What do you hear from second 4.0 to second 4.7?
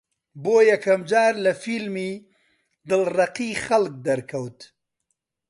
دەرکەوت